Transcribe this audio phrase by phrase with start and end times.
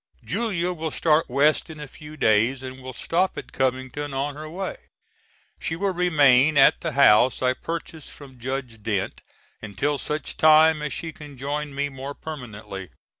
[0.25, 4.49] Julia will start West in a few days and will stop at Covington on her
[4.49, 4.77] way.
[5.59, 9.21] She will remain at the house I purchased from Judge Dent
[9.61, 12.89] until such time as she can join me more permanently.